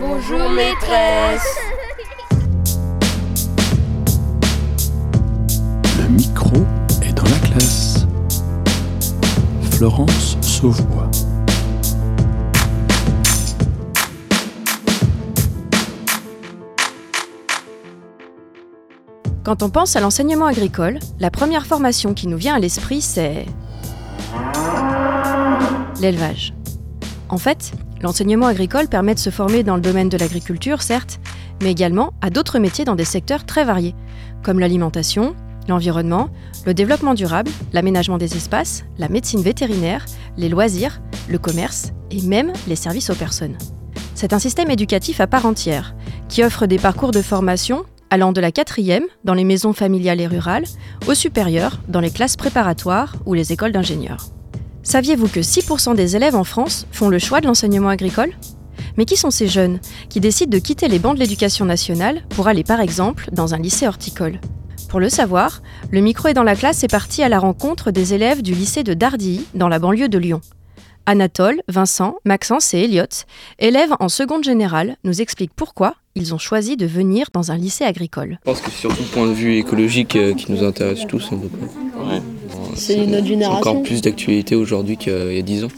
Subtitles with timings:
[0.00, 1.58] Bonjour maîtresse.
[5.98, 6.56] Le micro
[7.02, 8.06] est dans la classe.
[9.72, 11.10] Florence Sauvois.
[19.44, 23.44] Quand on pense à l'enseignement agricole, la première formation qui nous vient à l'esprit, c'est
[26.00, 26.54] l'élevage.
[27.28, 27.72] En fait,
[28.02, 31.20] l'enseignement agricole permet de se former dans le domaine de l'agriculture, certes,
[31.62, 33.94] mais également à d'autres métiers dans des secteurs très variés,
[34.42, 35.34] comme l'alimentation,
[35.68, 36.28] l'environnement,
[36.66, 40.04] le développement durable, l'aménagement des espaces, la médecine vétérinaire,
[40.36, 43.56] les loisirs, le commerce et même les services aux personnes.
[44.14, 45.94] C'est un système éducatif à part entière,
[46.28, 50.26] qui offre des parcours de formation allant de la quatrième, dans les maisons familiales et
[50.26, 50.66] rurales,
[51.08, 54.26] au supérieur, dans les classes préparatoires ou les écoles d'ingénieurs.
[54.82, 58.32] Saviez-vous que 6% des élèves en France font le choix de l'enseignement agricole?
[58.96, 62.48] Mais qui sont ces jeunes qui décident de quitter les bancs de l'éducation nationale pour
[62.48, 64.40] aller par exemple dans un lycée horticole?
[64.88, 68.12] Pour le savoir, le micro est dans la classe est parti à la rencontre des
[68.12, 70.40] élèves du lycée de Dardilly, dans la banlieue de Lyon.
[71.06, 73.24] Anatole, Vincent, Maxence et Elliot,
[73.58, 77.84] élèves en seconde générale, nous expliquent pourquoi ils ont choisi de venir dans un lycée
[77.84, 78.38] agricole.
[78.44, 81.30] Je pense que c'est surtout le point de vue écologique euh, qui nous intéresse tous.
[81.32, 81.48] un peu.
[82.74, 83.58] C'est notre génération.
[83.58, 85.68] encore plus d'actualité aujourd'hui qu'il y a 10 ans.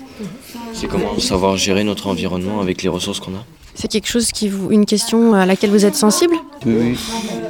[0.73, 3.45] C'est comment savoir gérer notre environnement avec les ressources qu'on a.
[3.75, 6.99] C'est quelque chose qui vous, une question à laquelle vous êtes sensible Oui, oui,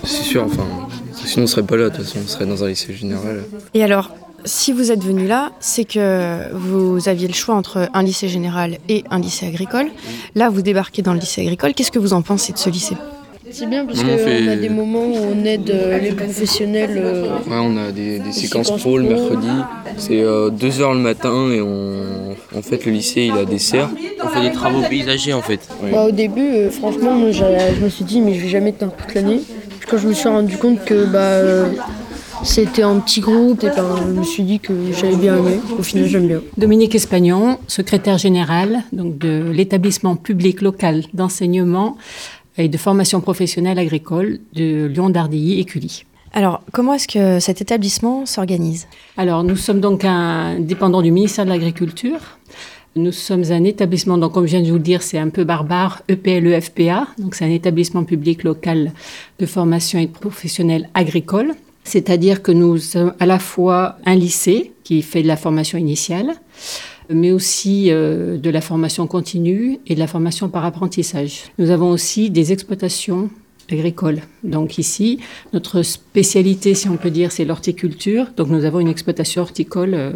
[0.05, 0.45] c'est sûr.
[0.45, 0.67] Enfin,
[1.25, 1.91] sinon on serait pas là.
[1.91, 3.45] De toute façon, on serait dans un lycée général.
[3.75, 4.11] Et alors,
[4.47, 8.78] si vous êtes venu là, c'est que vous aviez le choix entre un lycée général
[8.89, 9.86] et un lycée agricole.
[10.34, 11.75] Là, vous débarquez dans le lycée agricole.
[11.75, 12.97] Qu'est-ce que vous en pensez de ce lycée?
[13.50, 16.95] C'est bien parce qu'on fait- a des moments où on aide euh, les professionnels.
[16.97, 19.48] euh, Ouais, on a des, des séquences pro le mercredi.
[19.98, 23.91] C'est 2h le matin et on, en fait le lycée il a des serres.
[24.23, 25.61] On fait des travaux paysagers en fait.
[25.92, 28.92] bah, au début, euh, franchement, moi, je me suis dit, mais je vais jamais tenir
[28.95, 29.41] toute l'année.
[29.89, 31.67] Quand je me suis rendu compte que bah, euh,
[32.42, 35.61] c'était en petit groupe, et ben, je me suis dit que j'avais bien aimé.
[35.79, 36.41] Au final, j'aime bien.
[36.57, 41.97] Dominique Espagnon, secrétaire général donc de l'établissement public local d'enseignement
[42.57, 46.05] et de formation professionnelle agricole de Lyon-Dardilly et Cully.
[46.33, 48.89] Alors, comment est-ce que cet établissement s'organise?
[49.17, 52.19] Alors, nous sommes donc un dépendant du ministère de l'Agriculture.
[52.97, 55.45] Nous sommes un établissement, donc comme je viens de vous le dire, c'est un peu
[55.45, 57.09] barbare, EPLE-FPA.
[57.19, 58.92] Donc, c'est un établissement public local
[59.39, 61.55] de formation et professionnelle agricole.
[61.85, 66.35] C'est-à-dire que nous sommes à la fois un lycée qui fait de la formation initiale,
[67.09, 71.45] mais aussi euh, de la formation continue et de la formation par apprentissage.
[71.59, 73.31] Nous avons aussi des exploitations
[73.70, 74.20] agricoles.
[74.42, 75.20] Donc ici,
[75.53, 78.27] notre spécialité, si on peut dire, c'est l'horticulture.
[78.37, 80.13] Donc nous avons une exploitation horticole euh,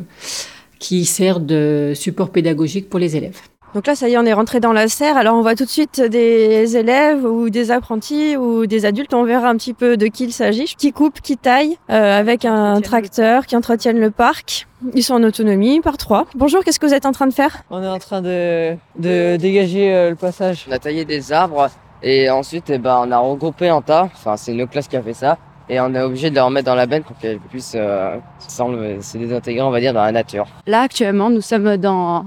[0.79, 3.41] qui sert de support pédagogique pour les élèves.
[3.75, 5.17] Donc là, ça y est, on est rentré dans la serre.
[5.17, 9.13] Alors, on voit tout de suite des élèves ou des apprentis ou des adultes.
[9.13, 10.75] On verra un petit peu de qui il s'agit.
[10.79, 14.67] Qui coupent, qui taillent, euh, avec un tracteur, qui entretiennent le parc.
[14.95, 16.25] Ils sont en autonomie par trois.
[16.35, 17.59] Bonjour, qu'est-ce que vous êtes en train de faire?
[17.71, 20.67] On est en train de, de dégager euh, le passage.
[20.69, 21.69] On a taillé des arbres
[22.03, 24.09] et ensuite eh ben, on a regroupé en tas.
[24.15, 25.37] Enfin, c'est nos classes qui a fait ça.
[25.69, 29.19] Et on est obligé de les remettre dans la benne pour qu'elles puissent euh, se
[29.19, 30.47] désintégrer, on va dire, dans la nature.
[30.67, 32.25] Là, actuellement, nous sommes dans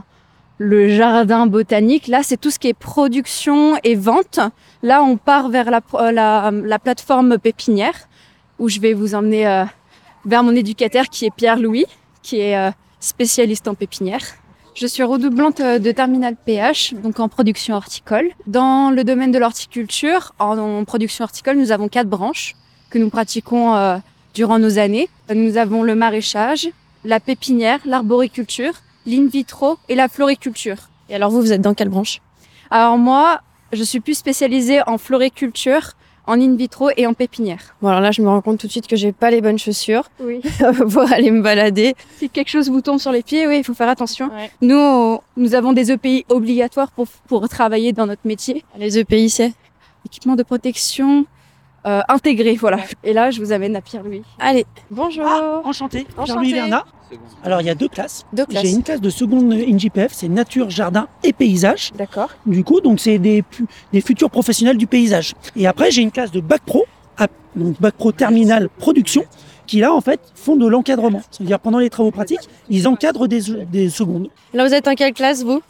[0.62, 2.08] le jardin botanique.
[2.08, 4.40] Là, c'est tout ce qui est production et vente.
[4.84, 7.96] Là, on part vers la, la, la plateforme pépinière,
[8.60, 9.66] où je vais vous emmener euh,
[10.24, 11.88] vers mon éducateur qui est Pierre-Louis,
[12.22, 14.22] qui est euh, spécialiste en pépinière.
[14.76, 18.30] Je suis redoublante euh, de terminal PH, donc en production horticole.
[18.46, 22.56] Dans le domaine de l'horticulture, en, production horticole, nous avons quatre branches
[22.92, 24.02] que nous pratiquons
[24.34, 25.08] durant nos années.
[25.34, 26.68] Nous avons le maraîchage,
[27.06, 28.74] la pépinière, l'arboriculture,
[29.06, 30.78] l'in vitro et la floriculture.
[31.10, 32.20] Et alors, vous, vous êtes dans quelle branche?
[32.70, 33.42] Alors moi,
[33.74, 35.92] je suis plus spécialisée en floriculture,
[36.28, 37.76] en in vitro et en pépinière.
[37.82, 39.58] Bon, alors là, je me rends compte tout de suite que j'ai pas les bonnes
[39.60, 40.40] chaussures Oui.
[40.92, 41.96] pour aller me balader.
[42.18, 44.30] Si quelque chose vous tombe sur les pieds, oui, il faut faire attention.
[44.62, 48.64] Nous, on- nous avons des EPI obligatoires pour, pour travailler dans notre métier.
[48.78, 49.54] Les EPI, c'est?
[50.06, 51.26] Équipement de protection
[51.86, 52.78] euh, intégré, voilà.
[53.04, 54.22] Et là, je vous amène à Pierre-Louis.
[54.40, 55.26] Allez, bonjour.
[55.66, 56.32] Enchanté, Enchanté.
[56.34, 56.86] Jean-Louis Vernat.
[57.44, 58.26] Alors il y a deux classes.
[58.34, 58.64] Deux classes.
[58.64, 61.92] J'ai une classe de seconde INJPF, c'est nature, jardin et paysage.
[61.98, 62.30] D'accord.
[62.46, 63.44] Du coup, donc c'est des,
[64.04, 65.34] futurs professionnels du paysage.
[65.56, 66.86] Et après, j'ai une classe de bac pro,
[67.56, 69.26] donc bac pro terminal production,
[69.68, 71.22] qui là en fait font de l'encadrement.
[71.32, 74.30] C'est-à-dire pendant les travaux pratiques, ils encadrent des, des secondes.
[74.54, 75.62] Là, vous êtes en quelle classe, vous?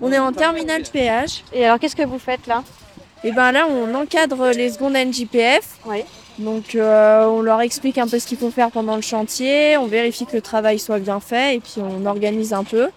[0.00, 1.44] On est en terminale PH.
[1.52, 2.62] Et alors, qu'est-ce que vous faites là?
[3.22, 5.78] Et ben là, on encadre les secondes NJPF.
[6.38, 9.76] Donc, euh, on leur explique un peu ce qu'il faut faire pendant le chantier.
[9.76, 12.88] On vérifie que le travail soit bien fait et puis on organise un peu.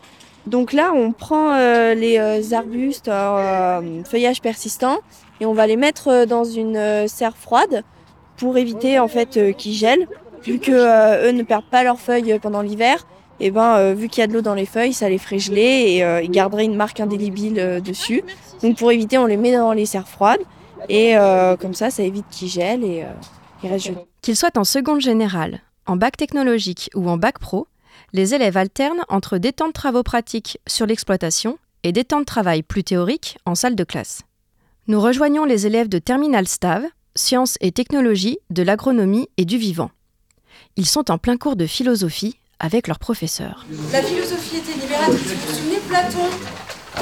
[0.46, 5.00] Donc là, on prend euh, les euh, arbustes euh, feuillage persistant
[5.40, 7.84] et on va les mettre dans une serre froide
[8.38, 10.08] pour éviter en fait qu'ils gèlent.
[10.44, 10.72] Vu que
[11.26, 13.08] eux ne perdent pas leurs feuilles pendant l'hiver,
[13.44, 15.62] et ben vu qu'il y a de l'eau dans les feuilles, ça les ferait geler
[15.62, 18.24] et ils garderaient une marque indélébile dessus.
[18.62, 20.40] Donc pour éviter, on les met dans les serres froides
[20.88, 21.16] et
[21.60, 23.04] comme ça, ça évite qu'ils gèlent et
[23.62, 24.06] ils restent gelés.
[24.22, 27.68] Qu'ils soient en seconde générale, en bac technologique ou en bac pro,
[28.14, 32.26] les élèves alternent entre des temps de travaux pratiques sur l'exploitation et des temps de
[32.26, 34.22] travail plus théoriques en salle de classe.
[34.88, 36.84] Nous rejoignons les élèves de Terminal Stav,
[37.16, 39.92] Sciences et Technologies de l'agronomie et du vivant.
[40.78, 43.66] Ils sont en plein cours de philosophie avec leur professeur.
[43.92, 45.20] La philosophie était libératrice.
[45.20, 46.30] Vous vous souvenez Platon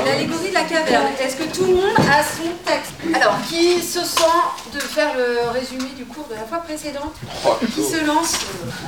[0.05, 1.07] L'allégorie de la caverne.
[1.21, 5.51] Est-ce que tout le monde a son texte Alors, qui se sent de faire le
[5.51, 7.13] résumé du cours de la fois précédente
[7.75, 8.37] Qui se lance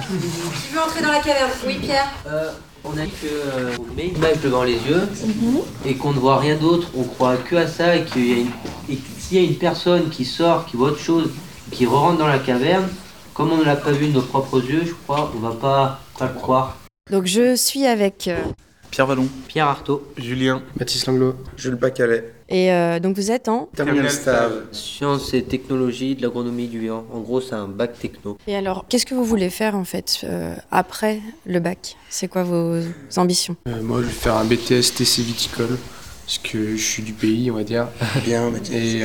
[0.08, 2.52] Qui veut entrer dans la caverne Oui, Pierre euh,
[2.86, 5.60] On a dit qu'on euh, met une image devant les yeux mhm.
[5.86, 6.88] et qu'on ne voit rien d'autre.
[6.98, 10.26] On croit que à ça et qu'il y a s'il y a une personne qui
[10.26, 11.30] sort, qui voit autre chose,
[11.72, 12.88] qui rentre dans la caverne,
[13.34, 16.00] comme on ne l'a pas vu de nos propres yeux, je crois, on va pas,
[16.18, 16.78] pas le croire.
[17.12, 18.38] Donc je suis avec euh,
[18.94, 19.28] Pierre Vallon.
[19.48, 20.04] Pierre Artaud.
[20.18, 20.62] Julien.
[20.80, 21.36] Mathis Langlois.
[21.58, 22.32] Jules Bacalet.
[22.48, 24.66] Et euh, donc vous êtes en Terminal Stav.
[24.72, 27.04] Sciences et technologies de l'agronomie du vivant.
[27.12, 28.38] En gros, c'est un bac techno.
[28.46, 31.98] Et alors, qu'est-ce que vous voulez faire en fait euh, après le bac?
[32.12, 32.76] C'est quoi vos
[33.18, 33.56] ambitions?
[33.68, 35.76] Euh, Moi, je vais faire un BTS TC viticole
[36.28, 37.88] parce que je suis du pays, on va dire.
[38.24, 38.52] Bien.
[38.72, 39.02] Et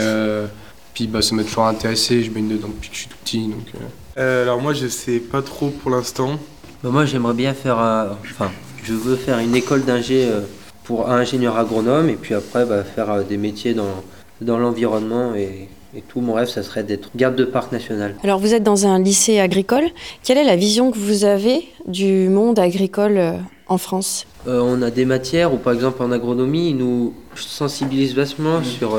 [0.92, 2.22] puis bah, ça m'a toujours intéressé.
[2.22, 3.72] Je baigne dedans depuis que je suis tout petit, donc.
[4.18, 6.38] alors moi, je sais pas trop pour l'instant.
[6.82, 7.78] Bah, moi, j'aimerais bien faire,
[8.22, 8.52] enfin,
[8.84, 10.42] je veux faire une école d'ingé euh,
[10.84, 14.04] pour ingénieur agronome et puis après bah, faire euh, des métiers dans,
[14.40, 15.68] dans l'environnement et,
[16.06, 18.14] tout mon rêve, ça serait d'être garde de parc national.
[18.22, 19.84] Alors vous êtes dans un lycée agricole.
[20.22, 23.32] Quelle est la vision que vous avez du monde agricole euh,
[23.66, 24.26] en France?
[24.46, 28.96] On a des matières où par exemple en agronomie, ils nous sensibilisent vachement sur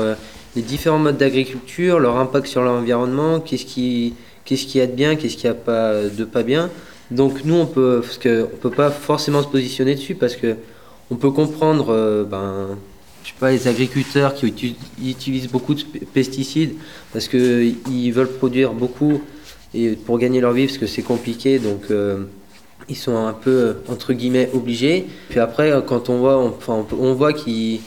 [0.56, 5.16] les différents modes d'agriculture, leur impact sur l'environnement, qu'est-ce qui, qu'est-ce qui a de bien,
[5.16, 6.70] qu'est-ce qui a pas de pas bien.
[7.10, 10.56] Donc nous, on peut, parce que peut pas forcément se positionner dessus parce que
[11.10, 12.78] on peut comprendre, euh, ben,
[13.24, 15.82] je sais pas, les agriculteurs qui utilisent beaucoup de
[16.14, 16.74] pesticides
[17.12, 19.20] parce qu'ils veulent produire beaucoup
[19.74, 22.24] et pour gagner leur vie parce que c'est compliqué, donc euh,
[22.88, 25.06] ils sont un peu entre guillemets obligés.
[25.28, 27.80] Puis après, quand on voit, enfin, on voit qu'il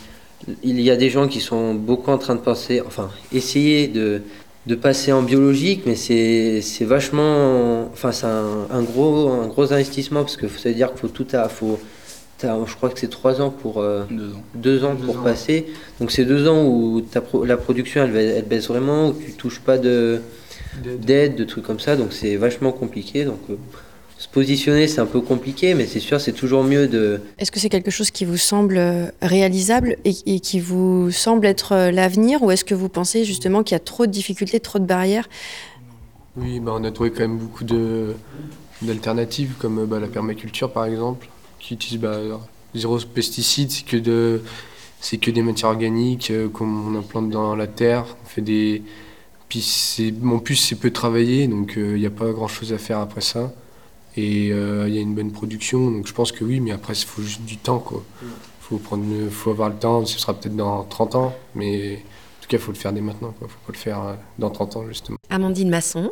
[0.63, 4.21] y a des gens qui sont beaucoup en train de penser, enfin, essayer de
[4.65, 7.83] de passer en biologique, mais c'est vachement.
[7.91, 11.27] Enfin, c'est un, gros, un gros investissement parce que ça veut dire qu'il faut tout
[11.33, 11.49] à.
[11.49, 11.79] Faut,
[12.41, 13.81] je crois que c'est trois ans pour.
[13.81, 14.03] Euh,
[14.55, 14.95] deux ans.
[14.95, 15.65] pour passer.
[15.99, 17.03] Donc, c'est deux ans où
[17.45, 20.21] la production elle, elle, baisse vraiment, où tu touches pas d'aide,
[20.85, 21.95] de, de, trucs comme ça.
[21.95, 23.25] Donc, c'est vachement compliqué.
[23.25, 23.55] Donc, euh,
[24.23, 27.19] se positionner, c'est un peu compliqué, mais c'est sûr, c'est toujours mieux de.
[27.39, 31.73] Est-ce que c'est quelque chose qui vous semble euh, réalisable et, qui vous semble être
[31.73, 34.79] euh, l'avenir, ou est-ce que vous pensez justement qu'il y a trop de difficultés, trop
[34.79, 35.27] de barrières?
[36.37, 38.13] Oui, bah, on a trouvé quand même beaucoup de,
[38.81, 41.27] d'alternatives, comme bah, la permaculture par exemple,
[41.59, 42.17] qui utilise bah,
[42.73, 44.41] zéro pesticide, c'est que de
[45.01, 48.05] c'est que des matières organiques euh, qu'on implante dans la terre.
[48.23, 48.83] On fait des.
[49.49, 52.99] Puis en plus, c'est peu travaillé, donc il n'y a pas grand chose à faire
[52.99, 53.51] après ça.
[54.15, 56.93] Et euh, il y a une bonne production, donc je pense que oui, mais après,
[56.93, 57.79] il faut juste du temps.
[57.79, 58.03] Quoi.
[58.61, 62.47] Faut, prendre, faut avoir le temps, ce sera peut-être dans 30 ans, mais en tout
[62.47, 63.33] cas, il faut le faire dès maintenant.
[63.41, 65.17] Il ne faut pas le faire euh, dans 30 ans, justement.
[65.33, 66.11] Amandine Masson,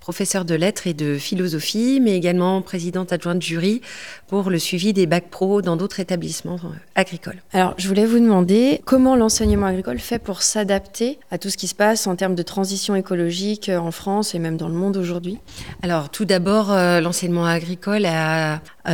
[0.00, 3.82] professeure de lettres et de philosophie, mais également présidente adjointe de jury
[4.28, 7.42] pour le suivi des bacs pro dans d'autres établissements euh, agricoles.
[7.52, 11.68] Alors, je voulais vous demander comment l'enseignement agricole fait pour s'adapter à tout ce qui
[11.68, 14.96] se passe en termes de transition écologique euh, en France et même dans le monde
[14.96, 15.38] aujourd'hui
[15.82, 18.06] Alors, tout d'abord, euh, l'enseignement agricole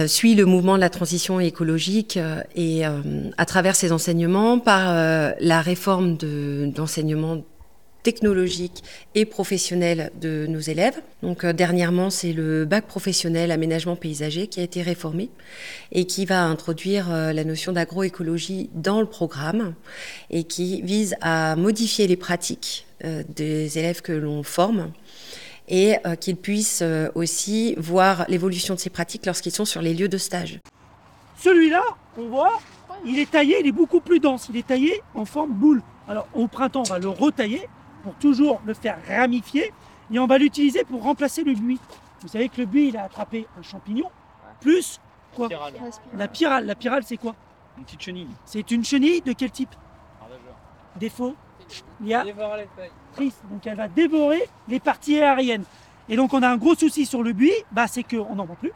[0.06, 2.18] suit le mouvement de la transition écologique
[2.54, 4.92] et à travers ses enseignements, par
[5.40, 7.42] la réforme d'enseignement
[8.08, 8.82] technologique
[9.14, 10.98] et professionnelle de nos élèves.
[11.22, 15.28] Donc euh, dernièrement, c'est le bac professionnel aménagement paysager qui a été réformé
[15.92, 19.74] et qui va introduire euh, la notion d'agroécologie dans le programme
[20.30, 24.90] et qui vise à modifier les pratiques euh, des élèves que l'on forme
[25.68, 26.82] et qu'ils puissent
[27.14, 30.60] aussi voir l'évolution de ces pratiques lorsqu'ils sont sur les lieux de stage.
[31.44, 31.82] Celui-là,
[32.16, 32.58] on voit,
[33.04, 35.82] il est taillé, il est beaucoup plus dense, il est taillé en forme boule.
[36.08, 37.68] Alors au printemps, on va le retailler
[38.02, 39.72] pour toujours le faire ramifier
[40.12, 41.78] et on va l'utiliser pour remplacer le buis.
[42.20, 44.10] Vous savez que le buis, il a attrapé un champignon,
[44.60, 45.00] plus
[45.34, 45.48] quoi
[46.14, 46.66] La pyrale.
[46.66, 47.34] La pyrale, c'est quoi?
[47.76, 48.28] Une petite chenille.
[48.44, 49.74] C'est une chenille de quel type?
[50.96, 51.36] Défaut
[52.00, 52.24] Il y a
[53.14, 53.42] triste.
[53.50, 55.64] Donc elle va dévorer les parties aériennes.
[56.08, 58.56] Et donc on a un gros souci sur le buis, bah, c'est qu'on n'en voit
[58.56, 58.72] plus.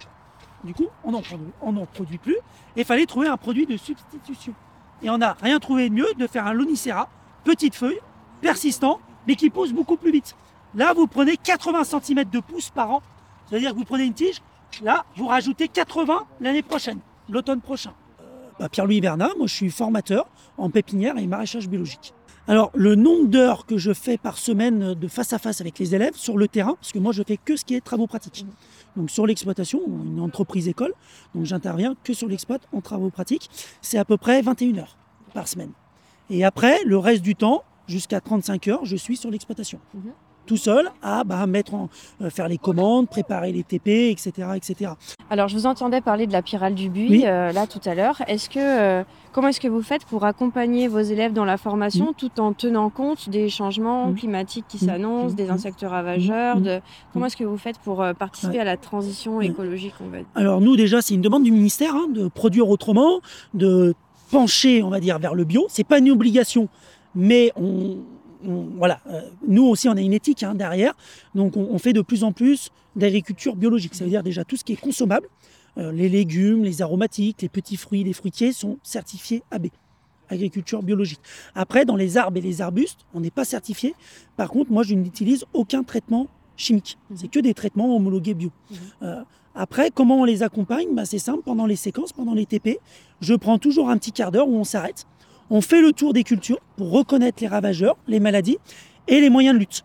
[0.63, 2.37] Du coup, on n'en produit, on en produit plus.
[2.77, 4.55] Et il fallait trouver un produit de substitution.
[5.03, 7.09] Et on n'a rien trouvé de mieux de faire un lonicera,
[7.43, 7.99] petite feuille,
[8.41, 10.35] persistant, mais qui pousse beaucoup plus vite.
[10.75, 13.03] Là, vous prenez 80 cm de pouce par an.
[13.49, 14.41] C'est-à-dire que vous prenez une tige,
[14.83, 16.99] là, vous rajoutez 80 l'année prochaine,
[17.29, 17.93] l'automne prochain.
[18.21, 18.25] Euh,
[18.59, 20.27] bah, Pierre-Louis Bernat, moi je suis formateur
[20.57, 22.15] en pépinière et maraîchage biologique.
[22.49, 25.95] Alors, le nombre d'heures que je fais par semaine de face à face avec les
[25.95, 28.47] élèves sur le terrain, parce que moi je fais que ce qui est travaux pratiques.
[28.97, 30.93] Donc sur l'exploitation, une entreprise école,
[31.35, 33.49] donc j'interviens que sur l'exploit en travaux pratiques,
[33.81, 34.97] c'est à peu près 21 heures
[35.35, 35.71] par semaine.
[36.31, 39.79] Et après, le reste du temps, jusqu'à 35 heures, je suis sur l'exploitation.
[40.45, 41.89] Tout seul à bah, mettre en,
[42.21, 44.91] euh, faire les commandes, préparer les TP, etc., etc.
[45.31, 47.23] Alors, je vous entendais parler de la pyrale du buis Oui.
[47.25, 48.21] euh, là tout à l'heure.
[48.27, 52.07] Est-ce que euh, comment est-ce que vous faites pour accompagner vos élèves dans la formation
[52.11, 52.15] Mm.
[52.19, 54.15] tout en tenant compte des changements Mm.
[54.17, 56.81] climatiques qui s'annoncent, des insectes ravageurs de...
[57.13, 57.27] Comment Mm.
[57.29, 58.59] est-ce que vous faites pour participer Ouais.
[58.63, 60.27] à la transition écologique on va dire?
[60.35, 63.21] Alors nous déjà, c'est une demande du ministère hein, de produire autrement,
[63.55, 63.95] de
[64.33, 65.67] pencher, on va dire, vers le bio.
[65.69, 66.69] C'est pas une obligation,
[67.15, 67.99] mais on,
[68.47, 70.95] on- voilà, euh, nous aussi on a une éthique hein, derrière,
[71.35, 73.95] donc on, on fait de plus en plus d'agriculture biologique.
[73.95, 75.27] Ça veut dire déjà tout ce qui est consommable,
[75.79, 79.69] euh, les légumes, les aromatiques, les petits fruits, les fruitiers sont certifiés AB.
[80.29, 81.21] Agriculture biologique.
[81.55, 83.95] Après, dans les arbres et les arbustes, on n'est pas certifié.
[84.37, 86.27] Par contre, moi, je n'utilise aucun traitement
[86.57, 86.97] chimique.
[87.15, 88.51] C'est que des traitements homologués bio.
[89.03, 89.23] Euh,
[89.55, 90.89] après, comment on les accompagne?
[90.95, 92.79] Bah, C'est simple, pendant les séquences, pendant les TP,
[93.21, 95.07] je prends toujours un petit quart d'heure où on s'arrête.
[95.55, 98.57] On fait le tour des cultures pour reconnaître les ravageurs, les maladies
[99.07, 99.85] et les moyens de lutte.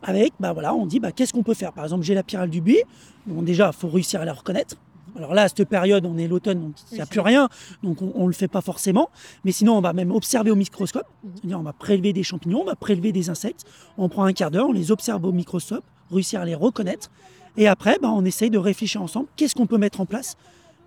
[0.00, 1.72] Avec, bah voilà, on dit bah, qu'est-ce qu'on peut faire?
[1.72, 2.82] Par exemple, j'ai la pyrale du buis.
[3.26, 4.76] Bon, déjà, il faut réussir à la reconnaître.
[5.16, 7.48] Alors là, à cette période, on est l'automne, donc il n'y a plus rien,
[7.82, 9.10] donc on ne le fait pas forcément.
[9.44, 11.08] Mais sinon, on va même observer au microscope.
[11.34, 13.64] C'est-à-dire, on va prélever des champignons, on va prélever des insectes.
[13.98, 17.10] On prend un quart d'heure, on les observe au microscope, réussir à les reconnaître.
[17.56, 20.36] Et après, bah, on essaye de réfléchir ensemble, qu'est-ce qu'on peut mettre en place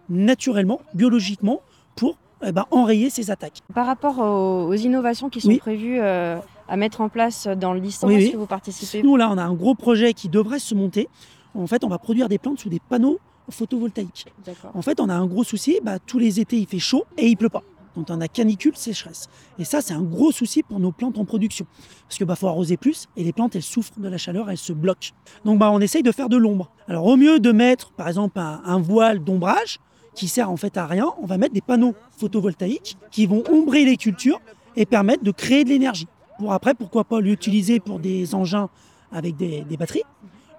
[0.07, 1.59] naturellement, biologiquement,
[1.97, 3.59] pour eh ben, enrayer ces attaques.
[3.73, 5.57] Par rapport aux, aux innovations qui sont Oui.
[5.59, 6.37] prévues euh,
[6.67, 8.31] à mettre en place dans le lycée, Oui, est-ce oui.
[8.33, 11.07] que vous participez Nous, là, on a un gros projet qui devrait se monter.
[11.53, 14.25] En fait, on va produire des plantes sous des panneaux photovoltaïques.
[14.45, 14.71] D'accord.
[14.73, 17.27] En fait, on a un gros souci, bah, tous les étés, il fait chaud et
[17.27, 17.63] il pleut pas.
[17.95, 19.29] Donc, on a canicule, sécheresse.
[19.57, 21.65] Et ça, c'est un gros souci pour nos plantes en production.
[22.09, 24.57] Parce que bah, faut arroser plus et les plantes, elles souffrent de la chaleur, elles
[24.57, 25.11] se bloquent.
[25.45, 26.71] Donc, bah, on essaye de faire de l'ombre.
[26.89, 29.79] Alors, au mieux de mettre, par exemple, un, un voile d'ombrage
[30.15, 33.85] qui sert en fait à rien, on va mettre des panneaux photovoltaïques qui vont ombrer
[33.85, 34.41] les cultures
[34.75, 36.07] et permettre de créer de l'énergie.
[36.39, 38.69] Pour après, pourquoi pas l'utiliser pour des engins
[39.11, 40.03] avec des, des batteries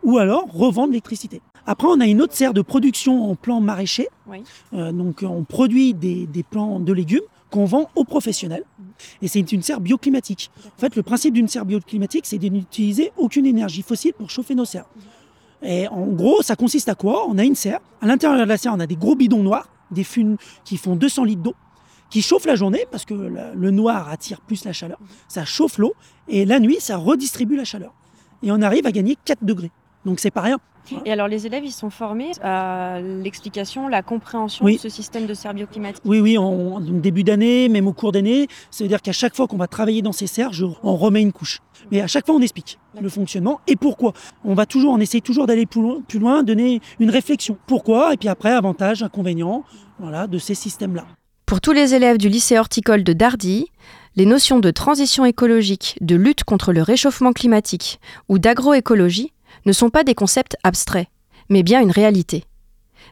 [0.03, 1.41] ou alors revendre l'électricité.
[1.67, 4.09] Après, on a une autre serre de production en plants maraîchers.
[4.29, 4.39] Oui.
[4.73, 8.65] Euh, donc, on produit des, des plants de légumes qu'on vend aux professionnels.
[9.21, 10.51] Et c'est une serre bioclimatique.
[10.77, 14.55] En fait, le principe d'une serre bioclimatique, c'est de n'utiliser aucune énergie fossile pour chauffer
[14.55, 14.87] nos serres.
[15.63, 17.27] Et en gros, ça consiste à quoi?
[17.29, 17.81] On a une serre.
[18.01, 20.97] À l'intérieur de la serre, on a des gros bidons noirs, des funes qui font
[20.97, 21.55] 200 litres d'eau,
[22.11, 24.99] qui chauffent la journée parce que le, le noir attire plus la chaleur.
[25.29, 25.95] Ça chauffe l'eau
[26.29, 27.95] et la nuit, ça redistribue la chaleur.
[28.43, 29.71] Et on arrive à gagner 4 degrés.
[30.05, 30.59] Donc c'est pas rien.
[31.05, 34.75] Et alors, les élèves, ils sont formés à l'explication, la compréhension Oui.
[34.77, 38.13] de ce système de serre bioclimatique Oui, oui, en, en début d'année, même au cours
[38.13, 40.97] d'année, ça veut dire qu'à chaque fois qu'on va travailler dans ces serres, je- on
[40.97, 41.61] remet une couche.
[41.91, 44.13] Mais à chaque fois, on explique le fonctionnement et pourquoi.
[44.45, 47.57] On va toujours, on essaye toujours d'aller plus loin, plus loin, donner une réflexion.
[47.67, 48.15] Pourquoi?
[48.15, 49.65] Et puis après, avantages, inconvénients,
[49.99, 51.05] voilà, de ces systèmes-là.
[51.47, 53.67] Pour tous les élèves du lycée horticole de Dardy,
[54.17, 59.33] les notions de transition écologique, de lutte contre le réchauffement climatique ou d'agroécologie
[59.67, 61.09] ne sont pas des concepts abstraits,
[61.51, 62.45] mais bien une réalité.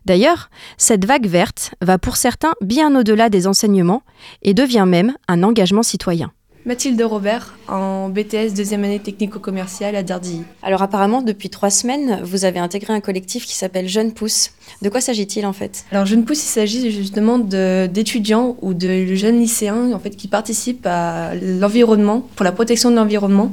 [0.07, 4.03] D'ailleurs, cette vague verte va pour certains bien au-delà des enseignements
[4.43, 6.33] et devient même un engagement citoyen.
[6.67, 10.45] Mathilde Robert, en BTS deuxième année technico-commerciale à Dardilly.
[10.63, 14.53] Alors apparemment, depuis trois semaines, vous avez intégré un collectif qui s'appelle Jeunes Pousses.
[14.81, 15.85] De quoi s'agit-il en fait?
[15.91, 20.87] Alors Jeune Pousse, il s'agit justement d'étudiants ou de jeunes lycéens en fait, qui participent
[20.87, 23.53] à l'environnement, pour la protection de l'environnement.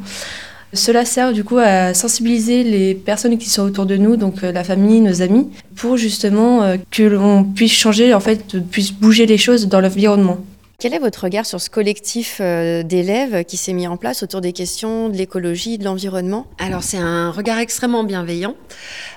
[0.74, 4.52] Cela sert du coup à sensibiliser les personnes qui sont autour de nous, donc euh,
[4.54, 9.26] la famille, nos amis, pour justement euh, que l'on puisse changer, en fait, puisse bouger
[9.26, 10.38] les choses dans l'environnement.
[10.82, 14.42] Quel est votre regard sur ce collectif euh, d'élèves qui s'est mis en place autour
[14.42, 16.48] des questions de l'écologie, de l'environnement?
[16.58, 18.56] Alors c'est un regard extrêmement bienveillant.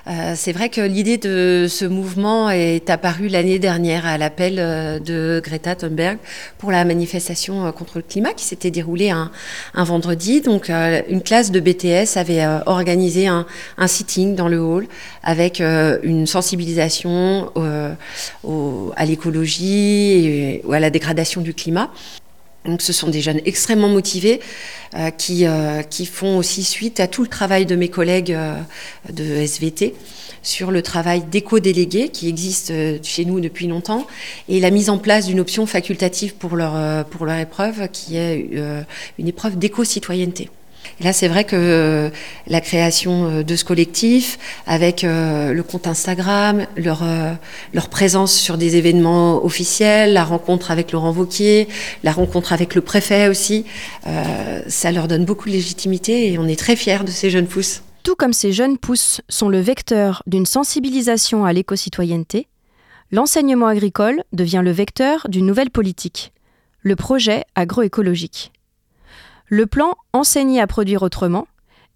[0.05, 4.99] Euh, c'est vrai que l'idée de ce mouvement est apparue l'année dernière à l'appel euh,
[4.99, 6.19] de Greta Thunberg
[6.59, 9.31] pour la manifestation contre le climat qui s'était déroulée un,
[9.73, 10.41] vendredi.
[10.41, 13.47] Donc une classe de BTS avait organisé un,
[13.87, 14.85] sitting dans le hall
[15.23, 17.51] avec une sensibilisation
[18.43, 21.91] à l'écologie ou à la dégradation du climat.
[22.65, 24.41] Donc ce sont des jeunes extrêmement motivés
[24.95, 28.55] euh, qui, euh, qui font aussi suite à tout le travail de mes collègues euh,
[29.11, 29.93] de SVT
[30.41, 34.05] sur le travail d'éco-délégués qui existe chez nous depuis longtemps
[34.49, 38.47] et la mise en place d'une option facultative pour leur, pour leur épreuve qui est
[39.17, 40.51] une épreuve d'éco-citoyenneté.
[40.99, 42.09] Et là, c'est vrai que euh,
[42.47, 44.37] la création euh, de ce collectif,
[44.67, 47.03] avec euh, le compte Instagram, leur,
[47.73, 51.67] leur présence sur des événements officiels, la rencontre avec Laurent Vauquier,
[52.03, 53.65] la rencontre avec le préfet aussi,
[54.67, 57.81] ça leur donne beaucoup de légitimité et on est très fiers de ces jeunes pousses.
[58.03, 62.47] Tout comme ces jeunes pousses sont le vecteur d'une sensibilisation à l'éco-citoyenneté,
[63.11, 66.31] l'enseignement agricole devient le vecteur d'une nouvelle politique,
[66.81, 68.51] le projet agroécologique.
[69.47, 71.47] Le plan Enseigner à produire autrement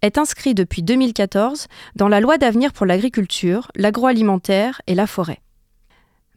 [0.03, 1.65] est inscrit depuis 2014
[1.95, 5.39] dans la loi d'avenir pour l'agriculture, l'agroalimentaire et la forêt.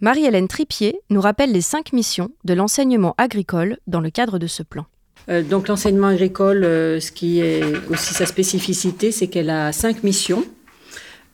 [0.01, 4.63] Marie-Hélène Tripier nous rappelle les cinq missions de l'enseignement agricole dans le cadre de ce
[4.63, 4.87] plan.
[5.29, 10.03] Euh, donc l'enseignement agricole, euh, ce qui est aussi sa spécificité, c'est qu'elle a cinq
[10.05, 10.45] missions.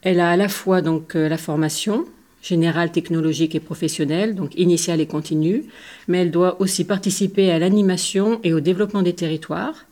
[0.03, 2.05] Elle a à la fois donc euh, la formation
[2.43, 5.65] générale, technologique et professionnelle, donc initiale et continue,
[6.07, 9.87] mais elle doit aussi participer à l'animation et au développement des territoires.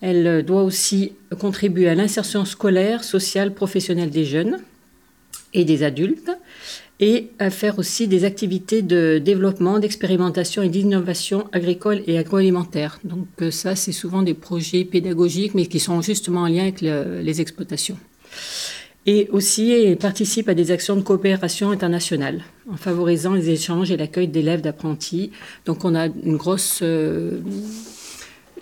[0.00, 4.58] Elle euh, doit aussi contribuer à l'insertion scolaire, sociale, professionnelle des jeunes
[5.54, 6.30] et des adultes
[7.00, 12.98] et à faire aussi des activités de développement, d'expérimentation et d'innovation agricole et agroalimentaire.
[13.04, 16.80] Donc euh, ça, c'est souvent des projets pédagogiques, mais qui sont justement en lien avec
[16.80, 17.98] le- les exploitations.
[19.06, 23.96] Et aussi, elle participe à des actions de coopération internationale, en favorisant les échanges et
[23.96, 25.30] l'accueil d'élèves, d'apprentis.
[25.64, 26.80] Donc on a une grosse...
[26.82, 27.40] euh,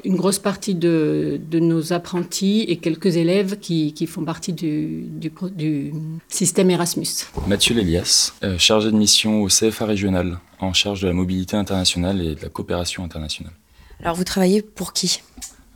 [0.04, 5.04] une grosse partie de, de nos apprentis et quelques élèves qui, qui font partie du,
[5.10, 5.92] du
[6.28, 7.08] système Erasmus.
[7.48, 12.20] Mathieu Lélias, euh, chargé de mission au CFA régional, en charge de la mobilité internationale
[12.20, 13.54] et de la coopération internationale.
[14.00, 15.22] Alors vous travaillez pour qui?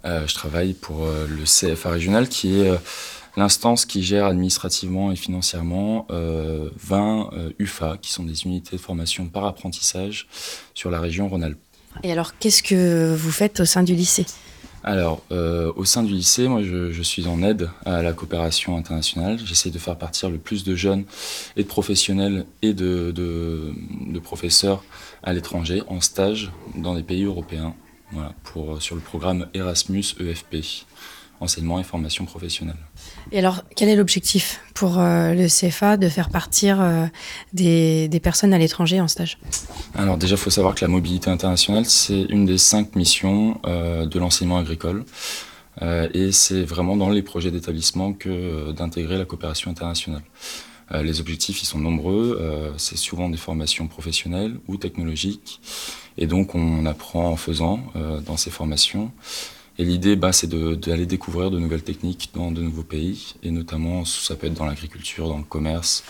[0.05, 2.77] Euh, je travaille pour le CFA régional, qui est euh,
[3.37, 8.81] l'instance qui gère administrativement et financièrement euh, 20 euh, UFA, qui sont des unités de
[8.81, 10.29] formation par apprentissage
[10.75, 11.59] sur la région Rhône-Alpes.
[12.03, 14.27] Et alors qu'est-ce que vous faites au sein du lycée?
[14.83, 18.79] Alors, euh, au sein du lycée, moi, je, je suis en aide à la coopération
[18.79, 19.39] internationale.
[19.45, 21.05] J'essaie de faire partir le plus de jeunes
[21.57, 23.75] et de professionnels et de, de,
[24.07, 24.83] de professeurs
[25.23, 27.75] à l'étranger, en stage dans des pays européens,
[28.13, 30.87] voilà, pour, sur le programme Erasmus EFP,
[31.41, 32.77] enseignement et formation professionnelle.
[33.33, 37.07] Et alors, quel est l'objectif pour euh, le CFA de faire partir euh,
[37.53, 39.39] des, des personnes à l'étranger en stage?
[39.95, 44.07] Alors déjà, il faut savoir que la mobilité internationale, c'est une des cinq missions euh,
[44.07, 45.05] de l'enseignement agricole.
[46.13, 50.21] Et c'est vraiment dans les projets d'établissement que d'intégrer la coopération internationale.
[50.93, 52.75] Les objectifs, ils sont nombreux.
[52.77, 55.63] C'est souvent des formations professionnelles ou technologiques.
[56.19, 57.81] Et donc, on apprend en faisant
[58.27, 59.11] dans ces formations.
[59.81, 63.35] Et l'idée, bah, c'est d'aller découvrir de nouvelles techniques dans de nouveaux pays.
[63.43, 66.05] Et notamment, ça peut être dans l'agriculture, dans le commerce,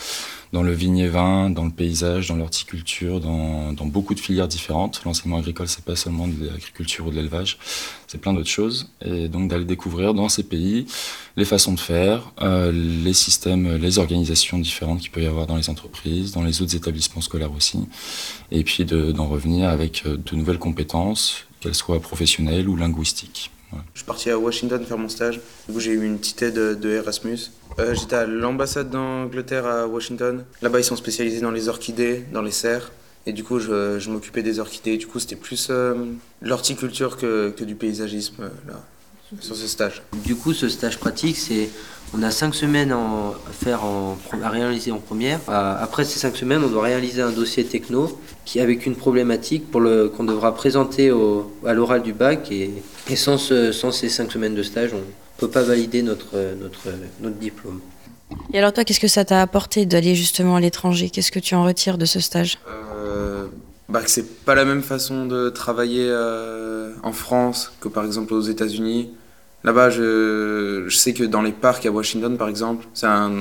[0.53, 5.01] dans le vigné-vin, dans le paysage, dans l'horticulture, dans, beaucoup de filières différentes.
[5.05, 7.59] L'enseignement agricole, c'est pas seulement de l'agriculture ou de l'élevage,
[8.09, 8.89] c'est plein d'autres choses.
[9.05, 10.87] Et donc d'aller découvrir dans ces pays
[11.37, 15.57] les façons de faire, euh, les systèmes, les organisations différentes qu'il peut y avoir dans
[15.57, 17.79] les entreprises, dans les autres établissements scolaires aussi.
[18.51, 23.53] Et puis de- d'en revenir avec euh, de nouvelles compétences, qu'elles soient professionnelles ou linguistiques.
[23.95, 25.41] Je suis parti à Washington faire mon stage.
[25.67, 27.39] Coup, j'ai eu une petite aide de Erasmus.
[27.79, 30.45] Euh, J'étais à l'ambassade d'Angleterre à Washington.
[30.63, 32.93] Là-bas, ils sont spécialisés dans les orchidées, dans les serres.
[33.27, 34.97] Et du coup, je, m'occupais des orchidées.
[34.97, 35.95] Du coup, c'était plus euh,
[36.41, 38.83] l'horticulture que, que du paysagisme, euh, là,
[39.41, 40.03] sur ce stage.
[40.25, 41.69] Du coup, ce stage pratique, c'est
[42.13, 45.39] on a cinq semaines en- à faire en, à réaliser en première.
[45.47, 49.71] À- Après ces cinq semaines, on doit réaliser un dossier techno qui avec une problématique
[49.71, 52.71] pour le qu'on devra présenter au, à l'oral du bac et,
[53.09, 55.03] et sans, ce- sans ces cinq semaines de stage, on
[55.39, 56.89] peut pas valider notre notre
[57.21, 57.81] notre diplôme.
[58.53, 61.11] Et alors toi, qu'est-ce que ça t'a apporté d'aller justement à l'étranger?
[61.11, 62.59] Qu'est-ce que tu en retires de ce stage?
[62.69, 63.47] Euh,
[63.89, 68.35] bah, que c'est pas la même façon de travailler euh, en France que par exemple
[68.35, 69.11] aux États-Unis.
[69.63, 73.33] Là-bas, je, sais que dans les parcs à Washington, par exemple, c'est un,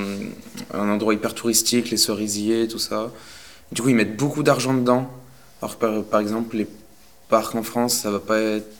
[0.74, 3.10] endroit hyper touristique, les cerisiers, tout ça.
[3.72, 5.10] Du coup, ils mettent beaucoup d'argent dedans.
[5.62, 6.66] Alors que par, par exemple, les
[7.28, 8.70] parcs en France, ça va pas être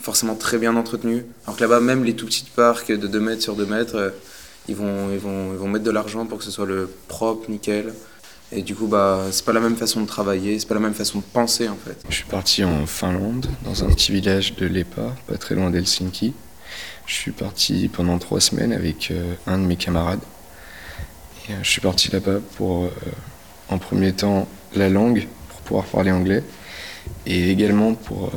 [0.00, 1.24] forcément très bien entretenu.
[1.44, 4.10] Alors que là-bas, même les tout petits parcs de 2 mètres sur 2 mètres, euh,
[4.68, 7.50] ils vont, ils, vont, ils vont mettre de l'argent pour que ce soit le propre,
[7.50, 7.92] nickel.
[8.50, 10.94] Et du coup, bah, c'est pas la même façon de travailler, c'est pas la même
[10.94, 12.02] façon de penser en fait.
[12.08, 16.32] Je suis parti en Finlande, dans un petit village de Lepa, pas très loin d'Helsinki.
[17.06, 20.20] Je suis parti pendant trois semaines avec euh, un de mes camarades.
[21.48, 22.90] Euh, je suis parti là-bas pour, euh,
[23.70, 26.42] en premier temps, la langue, pour pouvoir parler anglais.
[27.24, 28.30] et également pour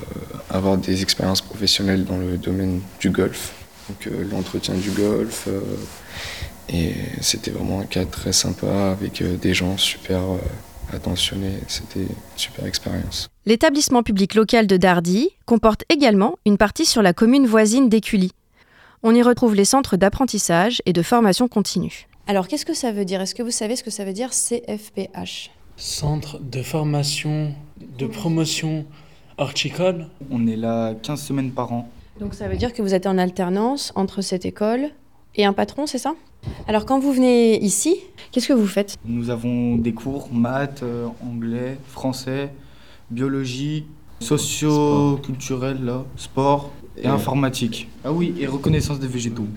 [0.50, 3.52] avoir des expériences professionnelles dans le domaine du golf,
[3.90, 5.50] donc l'entretien du golf.
[6.70, 10.22] et c'était vraiment un cadre très sympa avec des gens super
[10.94, 11.60] attentionnés.
[11.68, 13.30] C'était une super expérience.
[13.46, 18.32] L'établissement public local de Dardy comporte également une partie sur la commune voisine d'Écully.
[19.04, 22.08] On y retrouve les centres d'apprentissage et de formation continue.
[22.28, 23.20] Alors, qu'est-ce que ça veut dire?
[23.20, 27.56] Est-ce que vous savez ce que ça veut dire CFPH Centre de formation,
[27.98, 28.86] de promotion
[29.42, 30.08] horticole.
[30.30, 31.90] On est là 15 semaines par an.
[32.20, 34.90] Donc, ça veut dire que vous êtes en alternance entre cette école
[35.36, 36.14] et un patron, c'est ça?
[36.68, 37.96] Alors, quand vous venez ici,
[38.32, 38.98] qu'est-ce que vous faites?
[39.06, 42.52] Nous avons des cours maths, euh, anglais, français,
[43.10, 43.86] biologie,
[44.20, 47.88] socio-culturel, là, sport et Et- informatique.
[48.04, 49.48] Ah oui, et reconnaissance des végétaux.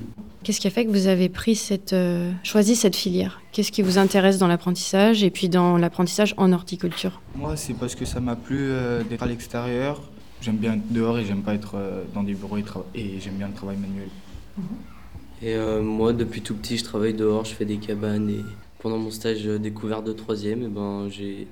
[0.42, 3.40] Qu'est-ce qui a fait que vous avez pris cette, euh, choisi cette filière?
[3.53, 7.23] Qu'est-ce qui vous intéresse dans l'apprentissage et puis dans l'apprentissage en horticulture?
[7.35, 10.03] Moi, c'est parce que ça m'a plu euh, d'être à l'extérieur.
[10.42, 13.49] J'aime bien être dehors et j'aime pas être euh, dans des bureaux et, j'aime bien
[13.49, 14.09] le travail manuel.
[15.42, 18.31] Et euh, moi, depuis tout petit, je travaille dehors, je fais des cabanes.
[18.31, 18.40] Et
[18.79, 21.47] pendant mon stage euh, découvert de troisième, et ben, j'ai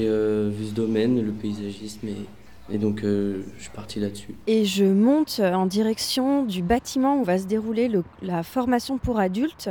[0.00, 2.08] euh, vu ce domaine, le paysagisme,
[2.72, 4.34] et, donc euh, je suis parti là-dessus.
[4.46, 9.18] Et je monte en direction du bâtiment où va se dérouler le- la formation pour
[9.18, 9.68] adultes,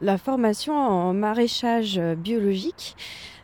[0.00, 2.96] la formation en maraîchage biologique.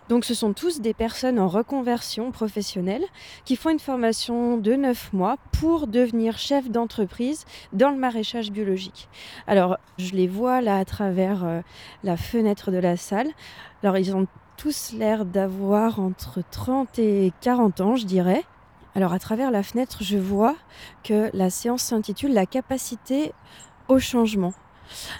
[0.08, 3.04] Donc ce sont tous des personnes en reconversion professionnelle
[3.44, 9.08] qui font une formation de 9 mois pour devenir chef d'entreprise dans le maraîchage biologique.
[9.46, 11.60] Alors je les vois là à travers euh,
[12.02, 13.28] la fenêtre de la salle.
[13.82, 14.26] Alors ils ont
[14.58, 18.44] tous l'air d'avoir entre 30 et 40 ans, je dirais.
[18.94, 20.54] Alors à travers la fenêtre, je vois
[21.02, 23.32] que la séance s'intitule La capacité
[23.88, 24.52] au changement.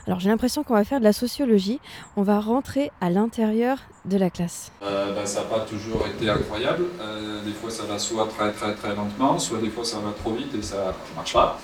[0.07, 1.81] Alors j'ai l'impression qu'on va faire de la sociologie.
[2.17, 4.71] On va rentrer à l'intérieur de la classe.
[4.83, 6.85] Euh, ben, ça n'a pas toujours été incroyable.
[7.01, 10.13] Euh, des fois, ça va soit très très très lentement, soit des fois ça va
[10.23, 10.77] trop vite et ça
[11.11, 11.59] ne marche pas.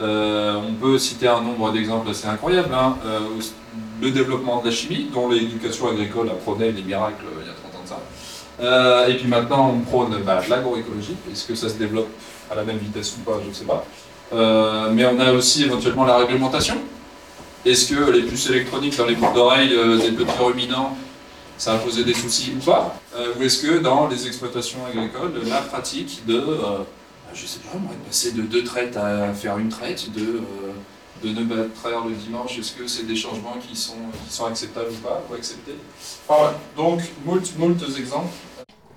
[0.00, 2.72] Euh, on peut citer un nombre d'exemples assez incroyables.
[2.72, 2.96] hein.
[4.00, 7.74] Le développement de la chimie, dont l'éducation agricole apprenait les miracles il y a 30
[7.74, 8.00] ans
[8.58, 9.08] de ça.
[9.08, 11.16] Et puis maintenant, on prône de l'agroécologie.
[11.30, 12.08] Est-ce que ça se développe
[12.50, 13.84] à la même vitesse ou pas Je ne sais pas.
[14.92, 16.76] Mais on a aussi éventuellement la réglementation.
[17.64, 20.96] Est-ce que les puces électroniques dans les boucles d'oreilles euh, des petits ruminants,
[21.56, 25.32] ça a posé des soucis ou pas Euh, Ou est-ce que dans les exploitations agricoles,
[25.46, 26.78] la pratique de, euh,
[27.32, 30.40] je sais pas, moi, de passer de deux traites à faire une traite, de,
[31.22, 35.06] de ne pas traire le dimanche, est-ce que c'est des changements qui sont, acceptables ou
[35.06, 36.34] pas, ou.
[36.76, 38.32] Donc, moult, moult exemples.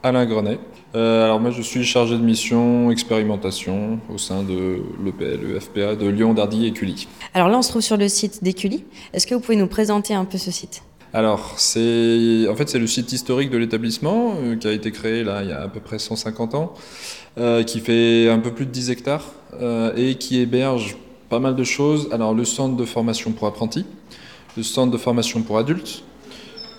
[0.02, 0.60] Alain Grenet.
[0.96, 6.08] Euh, alors moi je suis chargé de mission expérimentation au sein de l'EPL, EFPA de
[6.08, 7.08] Lyon, Dardy et Cully.
[7.34, 8.86] Alors là, on se trouve sur le site d'Écully.
[9.14, 10.84] Est-ce que vous pouvez nous présenter un peu ce site?
[11.14, 15.24] Alors, c'est en fait c'est le site historique de l'établissement euh, qui a été créé
[15.24, 16.74] là il y a à peu près 150 ans,
[17.38, 19.32] euh, qui fait un peu plus de 10 hectares
[19.96, 20.98] et qui héberge
[21.30, 22.10] pas mal de choses.
[22.12, 23.86] Alors le centre de formation pour apprentis,
[24.58, 26.04] le centre de formation pour adultes,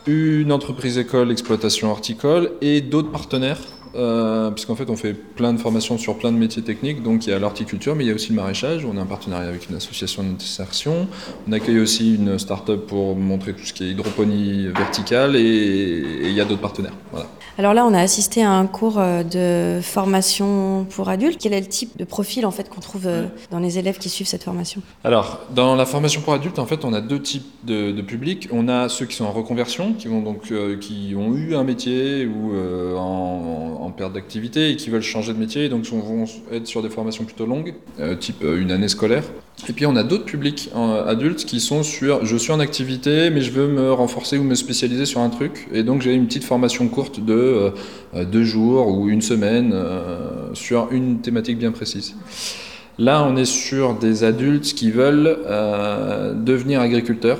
[0.07, 3.59] une entreprise école exploitation horticole et d'autres partenaires.
[3.97, 7.31] Euh, puisqu'en fait on fait plein de formations sur plein de métiers techniques, donc il
[7.31, 9.69] y a l'horticulture, mais il y a aussi le maraîchage, on a un partenariat avec
[9.69, 11.09] une association d'insertion,
[11.49, 16.29] on accueille aussi une start-up pour montrer tout ce qui est hydroponie verticale, et, et
[16.29, 16.95] il y a d'autres partenaires.
[17.13, 17.27] Voilà.
[17.59, 21.39] Alors là, on a assisté à un cours euh, de formation pour adultes.
[21.41, 24.11] Quel est le type de profil en fait qu'on trouve euh, dans les élèves qui
[24.11, 24.83] suivent cette formation?
[25.05, 28.49] Alors, dans la formation pour adultes, en fait, on a deux types de, de publics.
[28.53, 31.65] On a ceux qui sont en reconversion, qui, vont donc, euh, qui ont eu un
[31.65, 35.85] métier ou euh, en, en perte d'activité et qui veulent changer de métier, et donc
[35.85, 39.25] vont être sur des formations plutôt longues, euh, type euh, une année scolaire.
[39.69, 43.31] Et puis on a d'autres publics euh, adultes qui sont sur je suis en activité,
[43.31, 46.27] mais je veux me renforcer ou me spécialiser sur un truc, et donc j'ai une
[46.27, 47.73] petite formation courte de
[48.15, 49.75] deux jours ou une semaine
[50.55, 52.15] sur une thématique bien précise.
[52.99, 55.39] Là, on est sur des adultes qui veulent
[56.45, 57.39] devenir agriculteurs,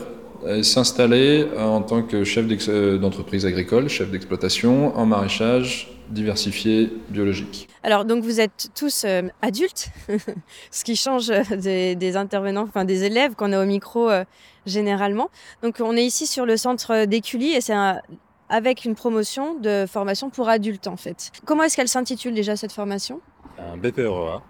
[0.63, 7.69] s'installer euh, en tant que chef euh, d'entreprise agricole, chef d'exploitation, en maraîchage diversifié, biologique.
[7.83, 9.89] Alors donc vous êtes tous euh, adultes,
[10.71, 14.25] ce qui change euh, des, des intervenants, enfin des élèves qu'on a au micro euh,
[14.67, 15.31] généralement.
[15.63, 18.01] Donc on est ici sur le centre d'Écully et c'est un-
[18.49, 21.33] avec une promotion de formation pour adultes en fait.
[21.45, 23.21] Comment est-ce qu'elle s'intitule déjà cette formation?
[23.59, 24.43] Un BPREA.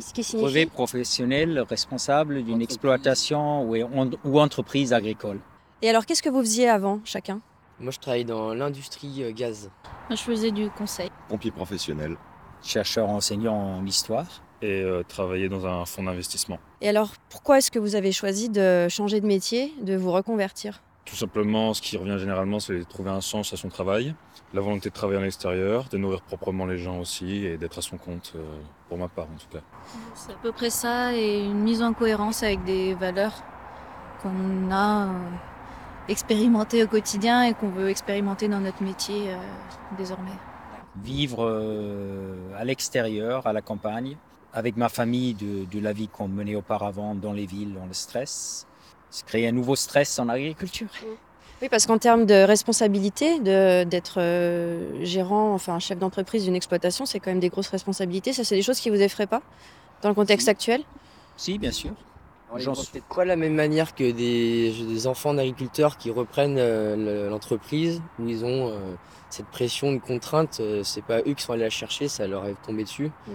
[0.00, 3.76] Ce qui signifie Brevet professionnel responsable d'une exploitation ou,
[4.24, 5.40] ou entreprise agricole.
[5.82, 7.40] Et alors qu'est-ce que vous faisiez avant chacun?
[7.80, 9.70] Moi, je travaille dans l'industrie euh, gaz.
[10.08, 11.10] Moi, je faisais du conseil.
[11.28, 12.16] Pompier professionnel.
[12.62, 14.42] Chercheur enseignant en histoire.
[14.62, 16.60] Et euh, travailler dans un fonds d'investissement.
[16.80, 20.80] Et alors pourquoi est-ce que vous avez choisi de changer de métier, de vous reconvertir?
[21.04, 24.14] Tout simplement, ce qui revient généralement, c'est de trouver un sens à son travail,
[24.54, 27.82] la volonté de travailler à l'extérieur, de nourrir proprement les gens aussi et d'être à
[27.82, 29.62] son compte, euh, pour ma part en tout cas.
[30.14, 33.34] C'est à peu près ça et une mise en cohérence avec des valeurs
[34.22, 35.10] qu'on a euh,
[36.08, 39.36] expérimentées au quotidien et qu'on veut expérimenter dans notre métier euh,
[39.98, 40.30] désormais.
[41.02, 41.48] Vivre
[42.54, 44.18] à l'extérieur, à la campagne,
[44.52, 47.94] avec ma famille de, de la vie qu'on menait auparavant dans les villes, dans le
[47.94, 48.66] stress.
[49.12, 50.88] Se créer un nouveau stress en agriculture.
[51.60, 57.20] Oui, parce qu'en termes de responsabilité, d'être euh, gérant, enfin chef d'entreprise d'une exploitation, c'est
[57.20, 58.32] quand même des grosses responsabilités.
[58.32, 59.42] Ça, c'est des choses qui vous effraient pas
[60.00, 60.82] dans le contexte actuel?
[61.36, 61.92] Si, bien sûr.
[62.58, 68.02] C'est peut-être pas la même manière que des, des enfants d'agriculteurs qui reprennent euh, l'entreprise,
[68.18, 68.94] où ils ont euh,
[69.30, 70.60] cette pression, une contrainte.
[70.82, 73.10] c'est pas eux qui sont allés la chercher, ça leur est tombé dessus.
[73.26, 73.32] Mmh.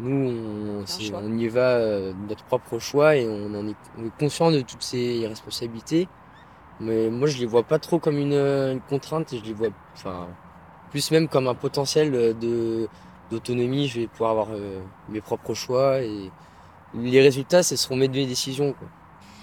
[0.00, 0.84] Nous, on,
[1.14, 4.60] on, y va de notre propre choix et on, en est, on est conscient de
[4.60, 6.08] toutes ces responsabilités.
[6.80, 10.28] Mais moi, je les vois pas trop comme une, une contrainte, je les vois enfin,
[10.90, 12.88] plus même comme un potentiel de,
[13.30, 13.88] d'autonomie.
[13.88, 16.30] Je vais pouvoir avoir euh, mes propres choix et
[16.94, 18.72] les résultats, ce seront mes décisions.
[18.72, 18.88] Quoi.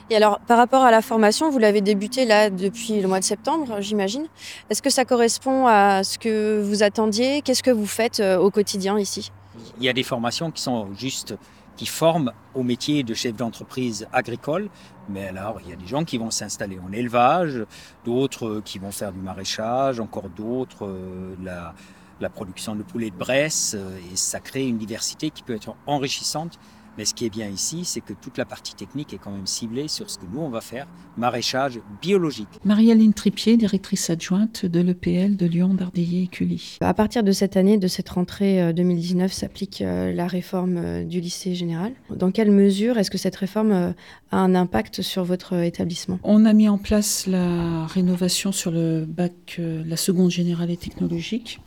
[0.10, 3.24] Et alors, par rapport à la formation, vous l'avez débuté là depuis le mois de
[3.24, 4.28] septembre, j'imagine.
[4.70, 7.42] Est-ce que ça correspond à ce que vous attendiez?
[7.42, 9.32] Qu'est-ce que vous faites euh, au quotidien ici?
[9.78, 11.36] Il y a des formations qui sont juste
[11.76, 14.70] qui forment au métier de chef d'entreprise agricole.
[15.10, 17.66] Mais alors, il y a des gens qui vont s'installer en élevage,
[18.06, 21.74] d'autres qui vont faire du maraîchage, encore d'autres euh, la,
[22.22, 23.76] la production de poulet de Bresse.
[23.78, 26.58] Euh, et ça crée une diversité qui peut être enrichissante
[26.98, 29.48] mais ce qui est bien ici, c'est que toute la partie technique est quand même
[29.48, 32.48] ciblée sur ce que nous, on va faire, maraîchage biologique.
[32.64, 36.78] Marie-Aline Tripier, directrice adjointe de l'EPL de Lyon, Dardilly et Cully.
[36.82, 41.04] À partir de cette année, de cette rentrée 2019, euh, s'applique euh, la réforme euh,
[41.04, 41.94] du lycée général.
[42.10, 43.94] Dans quelle mesure est-ce que cette réforme
[44.32, 46.20] a un impact sur votre établissement?
[46.24, 51.60] On a mis en place la rénovation sur le bac, la seconde générale et technologique.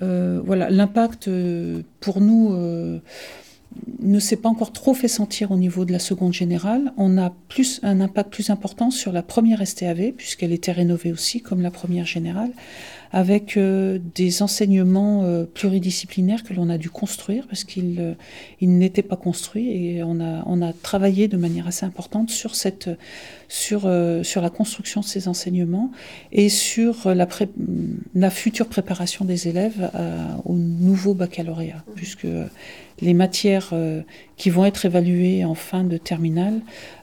[0.00, 1.30] voilà, l'impact
[2.00, 3.00] pour nous
[4.00, 6.92] ne s'est pas encore trop fait sentir au niveau de la seconde générale.
[6.96, 11.40] On a plus un impact plus important sur la première STAV, puisqu'elle était rénovée aussi
[11.40, 12.50] comme la première générale,
[13.14, 18.14] avec euh, des enseignements euh, pluridisciplinaires que l'on a dû construire, parce qu'ils euh,
[18.60, 22.90] n'étaient pas construits, et on a, on a travaillé de manière assez importante sur, cette,
[23.48, 23.90] sur,
[24.22, 25.92] sur la construction de ces enseignements
[26.32, 27.28] et sur la,
[28.14, 29.90] la future préparation des élèves
[30.44, 32.26] au nouveau baccalauréat, puisque
[33.00, 34.02] les matières euh,
[34.36, 36.60] qui vont être évaluées en fin de terminale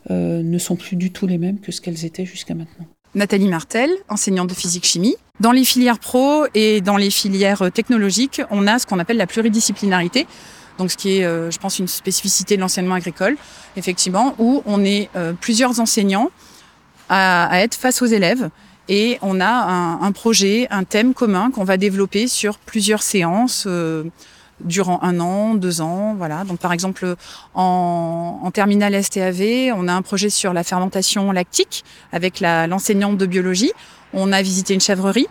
[0.10, 2.86] euh, ne sont plus du tout les mêmes que ce qu'elles étaient jusqu'à maintenant.
[3.16, 5.16] Nathalie Martel, enseignante de physique-chimie.
[5.40, 9.28] Dans les filières pro et dans les filières technologiques, on a ce qu'on appelle la
[9.28, 10.28] pluridisciplinarité.
[10.78, 13.36] Donc, ce qui est, euh, je pense, une spécificité de l'enseignement agricole,
[13.76, 15.10] effectivement, où on est
[15.42, 16.32] plusieurs enseignants
[17.10, 18.50] à, être face aux élèves
[18.88, 23.68] et on a un, un projet, un thème commun qu'on va développer sur plusieurs séances
[24.64, 26.16] durant un an, deux ans.
[26.18, 26.44] Voilà.
[26.44, 27.16] Donc, par exemple,
[27.54, 33.26] en, en terminale STAV, on a un projet sur la fermentation lactique avec l'enseignante de
[33.26, 33.72] biologie.
[34.14, 35.28] On a visité une chèvrerie.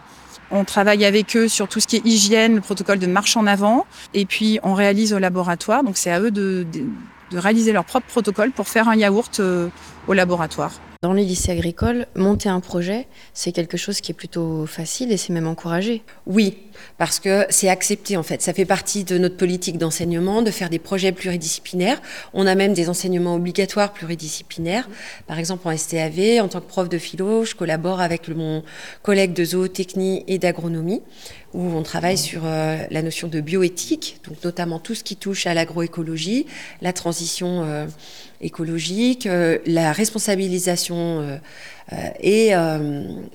[0.51, 3.47] On travaille avec eux sur tout ce qui est hygiène, le protocole de marche en
[3.47, 3.87] avant.
[4.14, 5.85] Et puis, on réalise au laboratoire.
[5.85, 9.69] Donc, c'est à eux de, de, réaliser leur propre protocole pour faire un yaourt euh,
[10.11, 10.73] au laboratoire.
[11.03, 15.16] Dans les lycées agricoles, monter un projet, c'est quelque chose qui est plutôt facile et
[15.16, 16.03] c'est même encouragé.
[16.27, 16.59] Oui,
[16.99, 18.42] parce que c'est accepté en fait.
[18.42, 22.03] Ça fait partie de notre politique d'enseignement de faire des projets pluridisciplinaires.
[22.35, 24.88] On a même des enseignements obligatoires pluridisciplinaires.
[25.29, 28.64] Par exemple, en STAV, en tant que prof de philo, je collabore avec mon
[29.03, 31.03] collègue de zootechnie et d'agronomie
[31.53, 35.46] où on travaille sur euh, la notion de bioéthique, donc notamment tout ce qui touche
[35.46, 36.46] à l'agroécologie,
[36.81, 37.87] la transition euh,
[38.40, 41.40] écologique, euh, la responsabilisation
[42.20, 42.53] et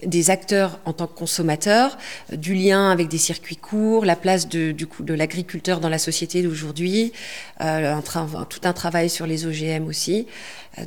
[0.05, 1.97] des acteurs en tant que consommateurs,
[2.31, 5.97] du lien avec des circuits courts, la place de, du coup, de l'agriculteur dans la
[5.97, 7.11] société d'aujourd'hui,
[7.59, 10.27] tout un travail sur les OGM aussi.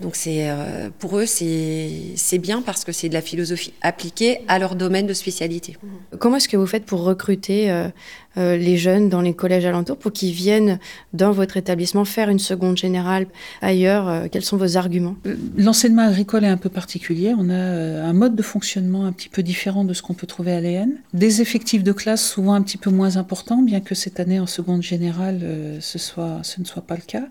[0.03, 0.51] Donc c'est
[0.99, 5.15] pour eux c'est bien parce que c'est de la philosophie appliquée à leur domaine de
[5.15, 5.77] spécialité.
[6.19, 7.89] Comment est-ce que vous faites pour recruter euh,
[8.37, 10.79] euh, les jeunes dans les collèges alentours pour qu'ils viennent
[11.13, 13.27] dans votre établissement faire une seconde générale
[13.63, 15.17] ailleurs euh, Quels sont vos arguments?
[15.57, 17.35] L'enseignement agricole est un peu particulier.
[17.39, 20.53] On a un mode de fonctionnement un petit peu différent de ce qu'on peut trouver
[20.53, 20.89] à l'EN.
[21.13, 24.47] Des effectifs de classe souvent un petit peu moins importants, bien que cette année en
[24.47, 25.41] seconde générale
[25.81, 27.27] ce, soit, ce ne soit pas le cas.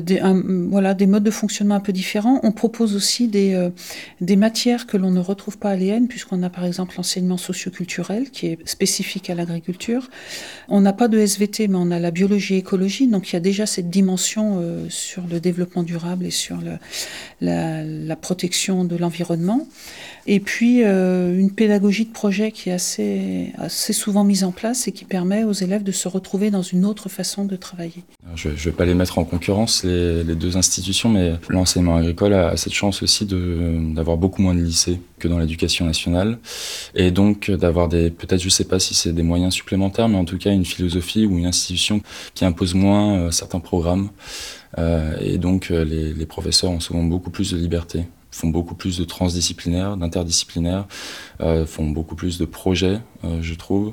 [0.00, 0.20] Des,
[0.70, 2.40] voilà, des modes de fonctionnement un peu différents.
[2.42, 3.70] On propose aussi des,
[4.20, 8.30] des matières que l'on ne retrouve pas à l'EN, puisqu'on a par exemple l'enseignement socioculturel
[8.30, 10.08] qui est spécifique à l'agriculture.
[10.68, 13.36] On n'a pas de SVT, mais on a la biologie et écologie, donc il y
[13.36, 16.58] a déjà cette dimension euh, sur le développement durable et sur
[17.40, 19.21] la, la, protection de l'environnement.
[20.26, 24.86] Et puis euh, une pédagogie de projet qui est assez, assez souvent mise en place
[24.86, 28.04] et qui permet aux élèves de se retrouver dans une autre façon de travailler.
[28.36, 32.56] Je ne vais pas les mettre en concurrence, les, deux institutions, mais l'enseignement agricole a,
[32.56, 36.38] cette chance aussi d'avoir beaucoup moins de lycées que dans l'éducation nationale,
[36.94, 40.16] et donc d'avoir des, peut-être je ne sais pas si c'est des moyens supplémentaires, mais
[40.16, 42.00] en tout cas une philosophie ou une institution
[42.34, 44.10] qui impose moins euh, certains programmes,
[44.78, 49.04] euh, et donc les professeurs ont souvent beaucoup plus de liberté font beaucoup plus de
[49.04, 50.86] transdisciplinaires, d'interdisciplinaires,
[51.40, 53.92] euh, font beaucoup plus de projets, euh, je trouve.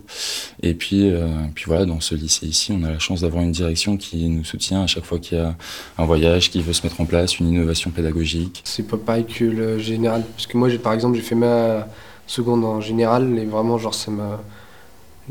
[0.63, 3.51] Et puis, euh, puis voilà, dans ce lycée ici, on a la chance d'avoir une
[3.51, 5.55] direction qui nous soutient à chaque fois qu'il y a
[5.97, 8.61] un voyage qui veut se mettre en place, une innovation pédagogique.
[8.63, 11.87] C'est pas pareil que le général, parce que moi, par exemple, j'ai fait ma
[12.25, 14.41] seconde en général et vraiment, genre, ça m'a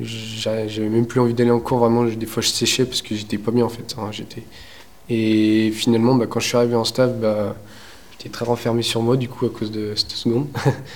[0.00, 3.36] j'avais même plus envie d'aller en cours vraiment des fois je séchais parce que j'étais
[3.36, 4.10] pas bien en fait hein,
[5.08, 7.56] et finalement bah, quand je suis arrivé en staff bah,
[8.18, 10.48] j'étais très renfermé sur moi du coup à cause de cette seconde.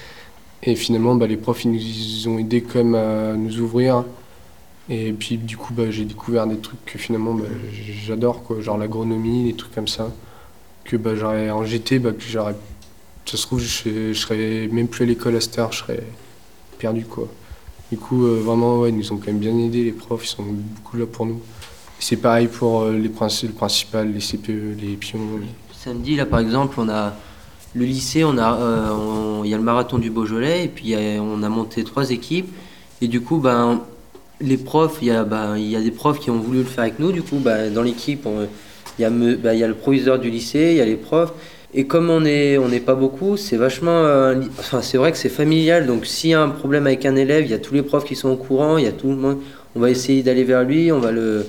[0.63, 4.05] et finalement, bah, les profs ils nous ont aidé quand même à nous ouvrir.
[4.89, 7.45] Et puis du coup, bah, j'ai découvert des trucs que finalement bah,
[8.05, 10.11] j'adore, quoi, genre l'agronomie, des trucs comme ça.
[10.85, 12.57] Que bah, j'aurais en GT, bah, que j'aurais.
[13.25, 16.03] Ça se trouve, je, serais même plus à l'école à cette heure, je serais
[16.79, 17.29] perdu quoi.
[17.91, 20.29] Du coup, euh, vraiment, ouais, ils nous ont quand même bien aidés, les profs, ils
[20.29, 21.41] sont beaucoup là pour nous.
[22.01, 25.21] C'est pareil pour euh, les principes, le principal, les CPE, les pions.
[25.85, 27.13] Samedi, là, par exemple, on a
[27.75, 31.43] le lycée, on a, euh, il y a le marathon du Beaujolais, et puis on
[31.43, 32.55] a monté trois équipes.
[33.01, 33.81] Et du coup, ben,
[34.41, 36.65] les profs, il y, a, ben, il y a des profs qui ont voulu le
[36.67, 37.11] faire avec nous.
[37.11, 38.29] Du coup, ben, dans l'équipe,
[38.97, 41.33] il y, a, le proviseur du lycée, il y a les profs.
[41.75, 44.05] Et comme on n'est pas beaucoup, c'est vachement.
[44.05, 45.89] Euh, enfin, c'est vrai que c'est familial.
[45.89, 48.05] Donc, s'il y a un problème avec un élève, il y a tous les profs
[48.05, 49.39] qui sont au courant, il y a tout le monde.
[49.75, 51.45] On va essayer d'aller vers lui, on va le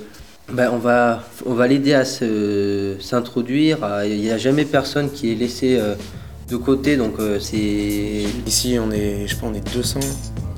[0.52, 3.78] ben, on va, on va l'aider à s'introduire.
[4.06, 5.96] Il n'y a jamais personne qui est laissé euh,
[6.50, 8.26] de côté, donc euh, c'est...
[8.46, 10.00] Ici, on est, je on est 200,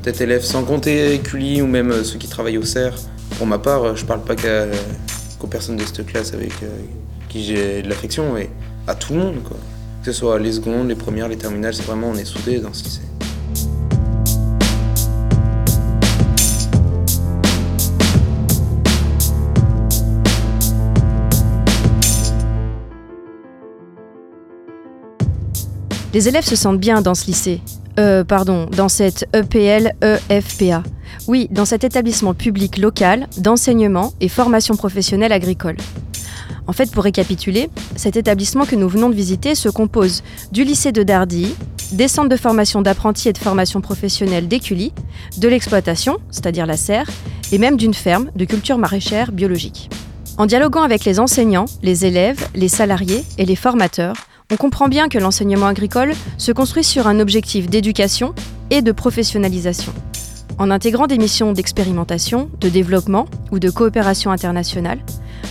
[0.02, 3.02] peut-être élèves, sans compter Cully ou même euh, ceux qui travaillent au CERF.
[3.38, 6.54] Pour ma part, je parle pas qu'aux personnes de cette classe avec
[7.28, 8.50] qui j'ai de l'affection, mais
[8.88, 9.58] à tout le monde, quoi.
[10.04, 12.74] Que ce soit les secondes, les premières, les terminales, c'est vraiment, on est soudés dans
[12.74, 13.02] ce lycée.
[26.16, 27.60] Les élèves se sentent bien dans ce lycée.
[28.00, 29.92] Euh, pardon, dans cette E EPL
[30.30, 30.82] EFPA.
[31.28, 35.76] Oui, dans cet établissement public local d'enseignement et formation professionnelle agricole.
[36.68, 40.24] En fait, pour récapituler, cet établissement que nous venons de visiter se compose
[40.54, 41.54] du lycée de Dardy,
[41.92, 44.94] des centres de formation d'apprentis et de formation professionnelle d'Écully,
[45.38, 47.10] de l'exploitation, c'est-à-dire la serre,
[47.52, 49.90] et même d'une ferme de culture maraîchère biologique.
[50.38, 54.16] En dialoguant avec les enseignants, les élèves, les salariés et les formateurs,
[54.52, 58.34] on comprend bien que l'enseignement agricole se construit sur un objectif d'éducation
[58.70, 59.94] et de professionnalisation.
[60.58, 65.00] En intégrant des missions d'expérimentation, de développement ou de coopération internationale,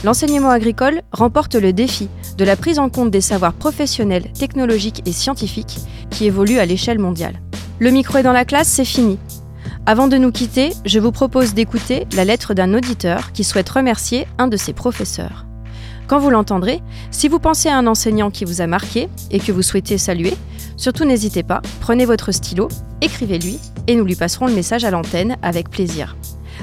[0.04, 5.12] l'enseignement agricole remporte le défi de la prise en compte des savoirs professionnels, technologiques et
[5.12, 5.78] scientifiques
[6.10, 7.40] qui évoluent à l'échelle mondiale.
[7.80, 9.18] Le micro est dans la classe, c'est fini.
[9.86, 14.26] Avant de nous quitter, je vous propose d'écouter la lettre d'un auditeur qui souhaite remercier
[14.38, 15.44] un de ses professeurs.
[16.06, 19.52] Quand vous l'entendrez, si vous pensez à un enseignant qui vous a marqué et que
[19.52, 20.34] vous souhaitez saluer,
[20.76, 22.68] surtout n'hésitez pas, prenez votre stylo,
[23.00, 26.16] écrivez-lui et nous lui passerons le message à l'antenne avec plaisir.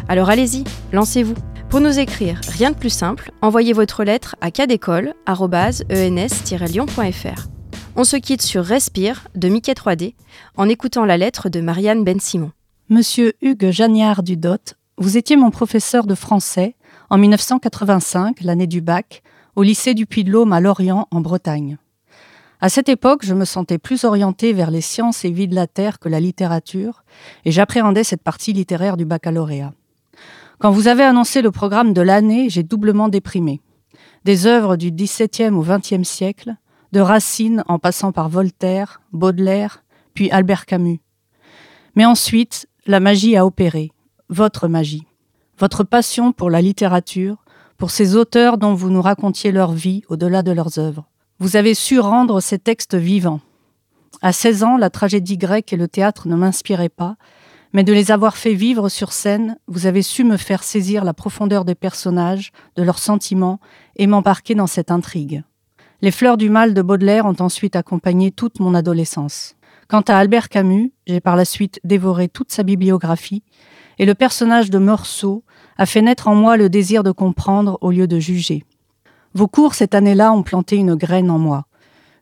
[0.07, 1.33] Alors allez-y, lancez-vous.
[1.69, 7.47] Pour nous écrire, rien de plus simple, envoyez votre lettre à cadécole.ens-lyon.fr.
[7.95, 10.15] On se quitte sur Respire de Mickey 3D
[10.55, 12.51] en écoutant la lettre de Marianne Ben Simon.
[12.89, 16.75] Monsieur Hugues Jagnard du DOT, vous étiez mon professeur de français
[17.09, 19.23] en 1985, l'année du bac,
[19.61, 21.77] au lycée du Puy-de-Laume à Lorient, en Bretagne.
[22.61, 25.67] À cette époque, je me sentais plus orientée vers les sciences et vie de la
[25.67, 27.03] terre que la littérature,
[27.45, 29.71] et j'appréhendais cette partie littéraire du baccalauréat.
[30.57, 33.61] Quand vous avez annoncé le programme de l'année, j'ai doublement déprimé.
[34.25, 36.55] Des œuvres du XVIIe au XXe siècle,
[36.91, 39.83] de Racine en passant par Voltaire, Baudelaire,
[40.15, 41.01] puis Albert Camus.
[41.93, 43.91] Mais ensuite, la magie a opéré,
[44.27, 45.05] votre magie,
[45.59, 47.45] votre passion pour la littérature,
[47.81, 51.09] pour ces auteurs dont vous nous racontiez leur vie au-delà de leurs œuvres.
[51.39, 53.39] Vous avez su rendre ces textes vivants.
[54.21, 57.15] À 16 ans, la tragédie grecque et le théâtre ne m'inspiraient pas,
[57.73, 61.15] mais de les avoir fait vivre sur scène, vous avez su me faire saisir la
[61.15, 63.59] profondeur des personnages, de leurs sentiments,
[63.95, 65.41] et m'embarquer dans cette intrigue.
[66.03, 69.55] Les fleurs du mal de Baudelaire ont ensuite accompagné toute mon adolescence.
[69.87, 73.41] Quant à Albert Camus, j'ai par la suite dévoré toute sa bibliographie,
[73.97, 75.43] et le personnage de Meursault
[75.77, 78.63] a fait naître en moi le désir de comprendre au lieu de juger.
[79.33, 81.65] Vos cours cette année-là ont planté une graine en moi,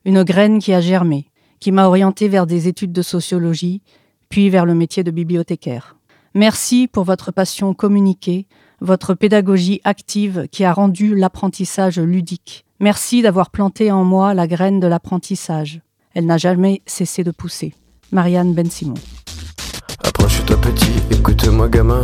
[0.06, 1.30] une graine qui a germé,
[1.60, 3.82] qui m'a orienté vers des études de sociologie,
[4.30, 5.96] puis vers le métier de bibliothécaire.
[6.36, 8.48] Merci pour votre passion communiquée,
[8.82, 12.66] votre pédagogie active qui a rendu l'apprentissage ludique.
[12.80, 15.82] Merci d'avoir planté en moi la graine de l'apprentissage.
[16.14, 17.74] Elle n'a jamais cessé de pousser.
[18.12, 18.96] Marianne Ben Simon.
[20.04, 22.04] Approche-toi petit, écoute-moi gamin.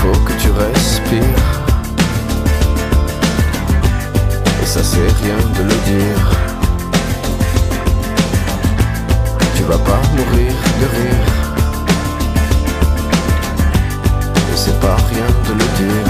[0.00, 1.50] Faut que tu respires.
[4.62, 6.22] Et ça c'est rien de le dire.
[9.56, 11.26] Tu vas pas mourir de rire.
[14.52, 16.09] Et c'est pas rien de le dire.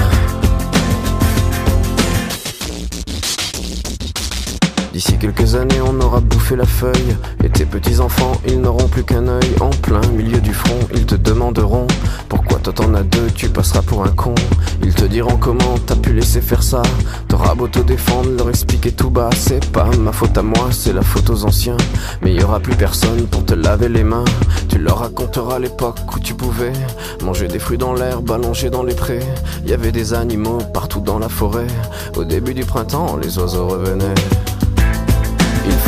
[4.93, 7.15] D'ici quelques années, on aura bouffé la feuille.
[7.43, 9.55] Et tes petits-enfants, ils n'auront plus qu'un œil.
[9.61, 11.87] En plein milieu du front, ils te demanderont
[12.27, 14.35] Pourquoi toi t'en as deux, tu passeras pour un con.
[14.83, 16.81] Ils te diront comment t'as pu laisser faire ça.
[17.29, 19.29] T'auras beau te défendre, leur expliquer tout bas.
[19.33, 21.77] C'est pas ma faute à moi, c'est la faute aux anciens.
[22.21, 24.25] Mais y aura plus personne pour te laver les mains.
[24.67, 26.73] Tu leur raconteras l'époque où tu pouvais
[27.23, 29.23] manger des fruits dans l'herbe, allonger dans les prés.
[29.65, 31.67] Y avait des animaux partout dans la forêt.
[32.17, 34.15] Au début du printemps, les oiseaux revenaient.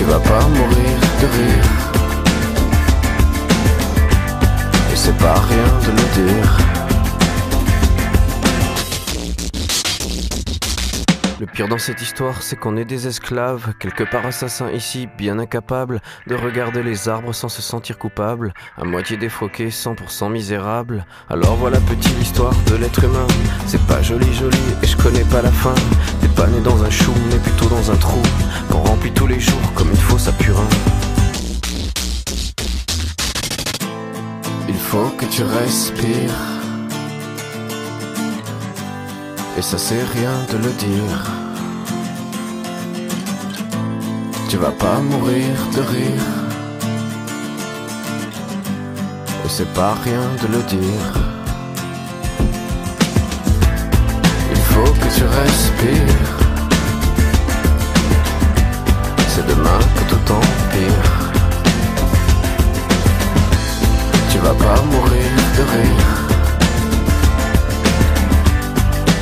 [0.00, 1.64] Tu vas pas mourir de rire.
[4.90, 6.58] Et c'est pas rien de le dire.
[11.38, 15.38] Le pire dans cette histoire, c'est qu'on est des esclaves, quelque part assassins ici, bien
[15.38, 21.04] incapables de regarder les arbres sans se sentir coupables, à moitié défroqués, 100% misérables.
[21.28, 23.26] Alors voilà petite l'histoire de l'être humain.
[23.66, 25.74] C'est pas joli joli et je connais pas la fin.
[26.40, 28.22] Pas né dans un chou, mais plutôt dans un trou,
[28.70, 30.66] qu'on remplit tous les jours comme une fosse à purin.
[34.66, 36.40] Il faut que tu respires.
[39.58, 41.18] Et ça c'est rien de le dire.
[44.48, 46.26] Tu vas pas mourir de rire.
[49.44, 51.39] Et c'est pas rien de le dire.
[55.16, 56.30] tu respires.
[59.28, 61.08] C'est demain que tout empire.
[64.30, 66.10] Tu vas pas mourir de rire.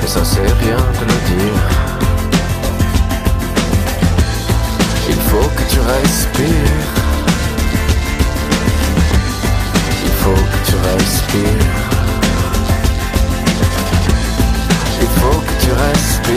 [0.05, 1.65] Et ça c'est rien de le dire.
[5.09, 6.87] Il faut que tu respires.
[10.05, 11.89] Il faut que tu respires.
[15.01, 16.35] Il faut que tu respires.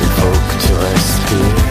[0.00, 1.65] Il faut que tu respires.